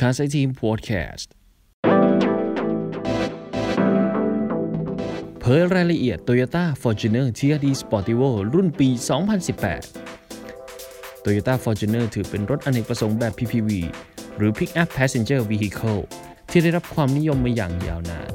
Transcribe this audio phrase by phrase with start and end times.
[0.00, 1.30] คา s ไ t ทีมพอดแคสต์
[5.40, 8.88] เผยรายละเอียด Toyota Fortuner TRD Sportivo รุ่นปี
[10.46, 13.68] 2018 Toyota Fortuner ถือเป็นรถอเนกประสงค์แบบ PPV
[14.36, 16.00] หรือ Pick-up Passenger Vehicle
[16.50, 18.30] ที่ได้รับความนิยมมาอย่างยาวนาน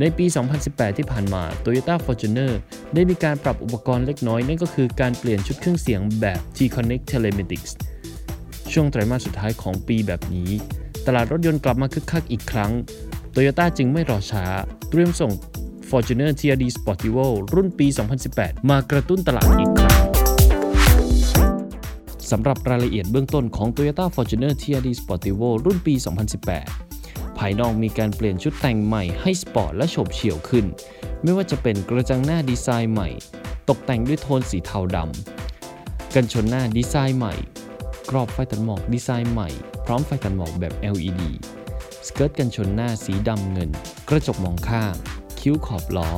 [0.00, 0.26] ในปี
[0.62, 2.52] 2018 ที่ผ่านมา Toyota Fortuner
[2.94, 7.72] ได้มีการปรับอุปกรณ์เล็กน้อย นั่นก็คือการเปลี่ยนชุดเครื่องเสียงแบบ T-Connect Telematics
[8.72, 10.50] ช่วงไตรมาสสุดท้ายของปีแบบนี้
[11.06, 12.72] ตลาดรถยนต์กลับมาคึกคักอีกครั้ง
[13.34, 14.44] Toyota จึงไม่รอช้า
[14.90, 15.32] เตรียมส่ง
[15.88, 17.86] Fortuner TRD Sportivo รุ่นปี
[18.28, 20.00] 2018 มากระตุ้นตลาดอีกครั้ง
[22.30, 25.94] สำหรับรายละเอียดเบื้องต้นของ Toyota Fortuner TRD Sportivo รุ่นปี
[26.66, 30.64] 2018 ภายนอกมีการเปลี่ยนชุดแต่งใหม่ให้สปอร์ตและโฉบเฉี่ยวขึ้น
[31.22, 33.08] ไม่ว่าจะเป็นกระจังหน้าดีไซน์ใหม่
[33.68, 37.34] ตกแต่งด้วยโทนสีเทาดำกันชนหน้าดีไซน์ใหม่
[38.10, 39.48] กรอบไฟตัดหมอกดีไซน์ใหม่
[39.84, 41.22] พร้อมไฟตัดหมอกแบบ LED
[42.06, 43.70] สเกิร์ตกันชนหน้าสีดำเงิน
[44.08, 44.94] กระจกมองข้าง
[45.40, 46.10] คิ้วขอบล้อ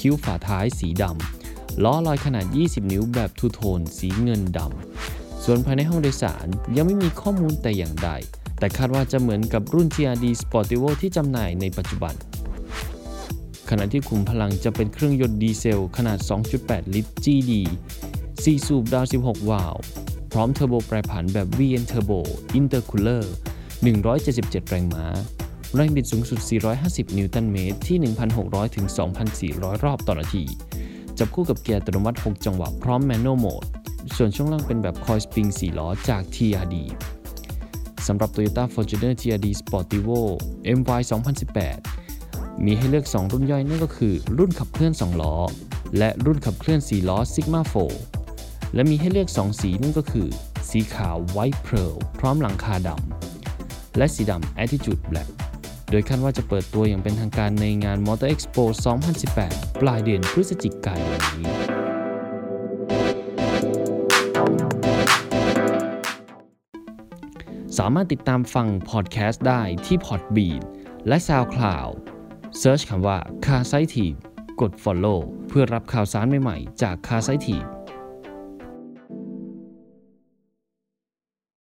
[0.00, 8.10] คิ้วฝาท้ายสีดำ ล้ออัลลอยขนาด 20 นิ้วแบบ two-tone สีเงินดำ ส่วนภายในห้องโดยสารยังไม่มีข้อมูลแต่อย่างใด
[8.58, 12.14] แต่คาดว่าจะเหมือนกับรุ่น TRD Sportivo ที่จำหน่ายในปัจจุบัน
[13.70, 16.18] ขณะที่ขุมพลังจะเป็นเครื่องยนต์ดีเซลขนาด
[16.56, 17.52] 2.8 ลิตร GD
[18.12, 20.01] 4 สูบดาว 16 วาล์ว
[20.36, 22.20] พร้อมเทอร์โบแปรผันแบบ VN Turbo
[22.58, 23.24] Intercooler
[23.96, 25.06] 177 แรงม้า
[25.74, 26.40] แรงบิดสูงสุด
[26.78, 27.98] 450 นิวตันเมตรที่
[28.36, 28.86] 1,600 ถึง
[29.34, 30.44] 2,400 รอบต่อนาที
[31.18, 33.66] จับคู่กับเกียร์อัตโนมัติ 6 จังหวะพร้อม Manual Mode
[34.16, 36.76] ส่วนช่วงล่างเป็นแบบ coil spring 4 ล้อจาก TRD
[38.06, 40.20] สำหรับ Toyota Fortuner TRD Sportivo
[40.78, 41.00] MY
[41.82, 45.36] 2018 มีให้เลือก 2 รุ่นย่อยนั่นก็คือ รุ่นขับเคลื่อน 2 ล้อ
[45.98, 48.21] และรุ่นขับเคลื่อน 4 ล้อ Sigma 4
[48.74, 50.28] และมีให้เลือก 2 สีนั่นก็คือ
[50.70, 55.30] สีขาว White Pearl พร้อมหลังคาดำ และสีดำ Attitude Black
[55.90, 58.64] โดยคาดว่าจะเปิดตัวอย่างเป็นทางการในงาน Motor Expo
[59.22, 61.52] 2018 ปลายเดือนพฤศจิกายนนี้
[67.78, 70.60] สามารถติดตามฟังพอดแคสต์ได้ที่ Podbean
[71.08, 71.92] และ SoundCloud
[72.60, 74.06] Search คำว่า c a r s i t e
[74.60, 77.56] กด Follow เพื่อรับข่าวสารใหม่ ๆ จาก c a r s i t e